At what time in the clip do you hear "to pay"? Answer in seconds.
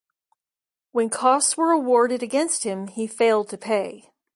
3.49-4.11